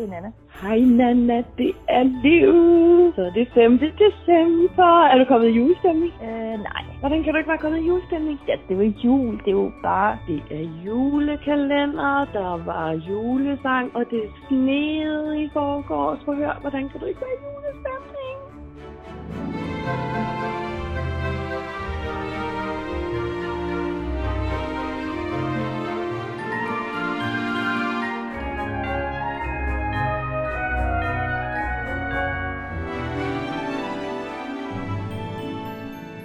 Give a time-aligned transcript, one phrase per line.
[0.00, 0.32] det er Nana.
[0.62, 2.54] Hej Nana, det er Liv.
[3.14, 3.78] Så det er 5.
[3.78, 5.04] december.
[5.10, 6.12] Er du kommet i julestemning?
[6.22, 6.82] Øh, nej.
[7.00, 8.40] Hvordan kan du ikke være kommet i julestemning?
[8.48, 9.38] Ja, det ikke jul.
[9.38, 10.18] Det er jo bare...
[10.28, 16.18] Det er julekalender, der var julesang, og det sneede i forgårs.
[16.24, 18.36] Prøv at høre, hvordan kan du ikke være i julestemning?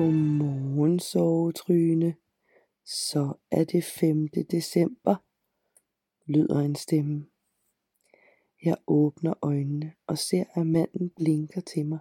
[0.00, 2.14] Godmorgen, sovetryne.
[2.84, 4.28] Så er det 5.
[4.50, 5.16] december,
[6.26, 7.26] lyder en stemme.
[8.64, 11.98] Jeg åbner øjnene og ser, at manden blinker til mig.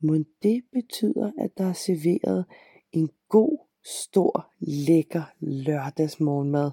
[0.00, 2.44] Må det betyder, at der er serveret
[2.92, 6.70] en god, stor, lækker lørdagsmorgenmad.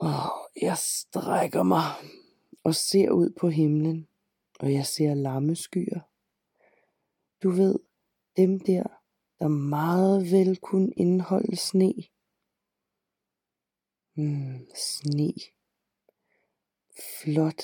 [0.00, 1.84] Åh, jeg strækker mig
[2.64, 4.08] og ser ud på himlen,
[4.60, 6.07] og jeg ser lammeskyer.
[7.42, 7.78] Du ved,
[8.36, 8.82] dem der,
[9.38, 11.94] der meget vel kunne indeholde sne.
[14.14, 15.32] Mm, sne.
[17.22, 17.62] Flot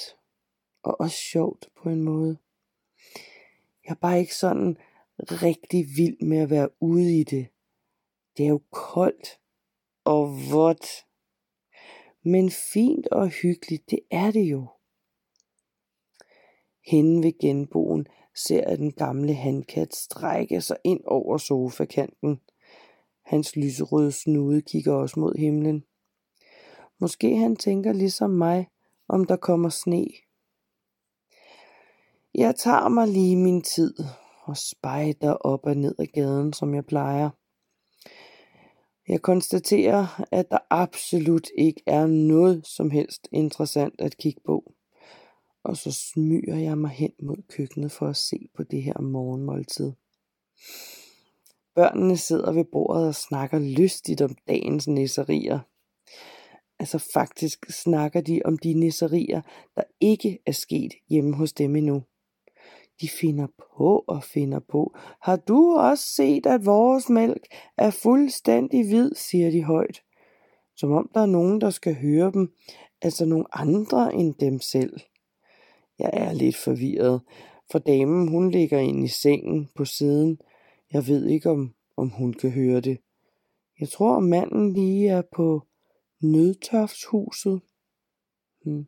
[0.83, 2.39] og også sjovt på en måde.
[3.85, 4.79] Jeg er bare ikke sådan
[5.19, 7.49] rigtig vild med at være ude i det.
[8.37, 9.41] Det er jo koldt
[10.05, 10.87] og vådt.
[12.23, 14.74] Men fint og hyggeligt, det er det jo.
[16.87, 22.41] Hende ved genboen ser jeg den gamle handkat strække sig ind over sofakanten.
[23.23, 25.85] Hans lyserøde snude kigger også mod himlen.
[27.01, 28.69] Måske han tænker ligesom mig,
[29.09, 30.07] om der kommer sne.
[32.35, 33.95] Jeg tager mig lige min tid
[34.45, 37.31] og spejder op og ned ad gaden, som jeg plejer.
[39.09, 44.64] Jeg konstaterer, at der absolut ikke er noget som helst interessant at kigge på.
[45.65, 49.93] Og så smyger jeg mig hen mod køkkenet for at se på det her morgenmåltid.
[51.75, 55.59] Børnene sidder ved bordet og snakker lystigt om dagens nisserier.
[56.79, 59.43] Altså faktisk snakker de om de nisserier,
[59.77, 62.03] der ikke er sket hjemme hos dem endnu.
[63.01, 64.95] De finder på og finder på.
[65.23, 70.03] Har du også set, at vores mælk er fuldstændig hvid, siger de højt.
[70.77, 72.53] Som om der er nogen, der skal høre dem,
[73.03, 75.01] altså nogle andre end dem selv.
[75.99, 77.21] Jeg er lidt forvirret,
[77.71, 80.39] for damen hun ligger ind i sengen på siden.
[80.93, 82.99] Jeg ved ikke, om, om hun kan høre det.
[83.81, 85.63] Jeg tror, manden lige er på
[86.21, 87.61] nødtoftshuset.
[88.65, 88.87] Hmm.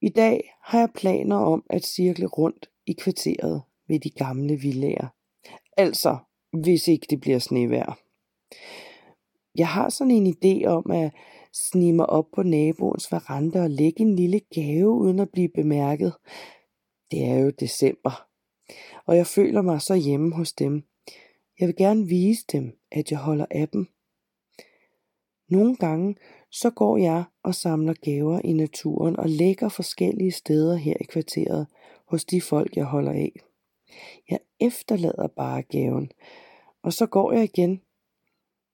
[0.00, 5.08] I dag har jeg planer om at cirkle rundt i kvarteret ved de gamle villager.
[5.76, 6.18] Altså,
[6.52, 7.98] hvis ikke det bliver snevejr.
[9.54, 11.12] Jeg har sådan en idé om at
[11.52, 16.14] snige mig op på naboens veranda og lægge en lille gave uden at blive bemærket.
[17.10, 18.26] Det er jo december,
[19.06, 20.82] og jeg føler mig så hjemme hos dem.
[21.60, 23.86] Jeg vil gerne vise dem, at jeg holder af dem.
[25.48, 26.16] Nogle gange
[26.50, 31.66] så går jeg og samler gaver i naturen og lægger forskellige steder her i kvarteret
[32.06, 33.32] hos de folk, jeg holder af.
[34.30, 36.12] Jeg efterlader bare gaven,
[36.82, 37.82] og så går jeg igen.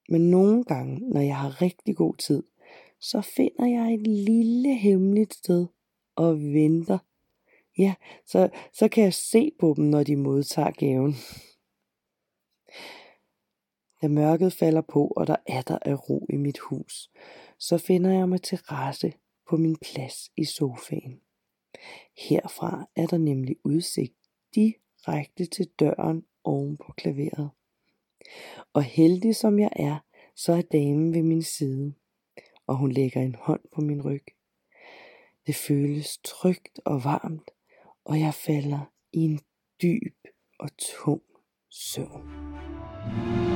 [0.09, 2.43] Men nogle gange, når jeg har rigtig god tid,
[3.01, 5.67] så finder jeg et lille hemmeligt sted
[6.17, 6.99] og venter.
[7.79, 7.95] Ja,
[8.27, 11.15] så, så kan jeg se på dem, når de modtager gaven.
[14.03, 17.11] Da mørket falder på, og der er der er ro i mit hus,
[17.59, 19.13] så finder jeg mig til rette
[19.49, 21.21] på min plads i sofaen.
[22.17, 24.15] Herfra er der nemlig udsigt
[24.55, 27.51] direkte til døren oven på klaveret.
[28.73, 29.99] Og heldig som jeg er,
[30.37, 31.95] så er damen ved min side,
[32.69, 34.25] og hun lægger en hånd på min ryg.
[35.47, 37.51] Det føles trygt og varmt,
[38.05, 39.41] og jeg falder i en
[39.83, 40.17] dyb
[40.59, 41.23] og tung
[41.71, 42.29] søvn.
[43.11, 43.48] thank you